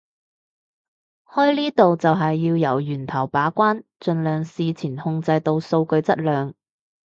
[1.27, 6.55] 開呢度就係要由源頭把關盡量事前控制到數據質量